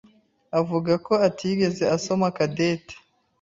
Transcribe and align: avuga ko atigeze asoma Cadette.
avuga 0.59 0.93
ko 1.05 1.13
atigeze 1.27 1.83
asoma 1.95 2.27
Cadette. 2.37 2.95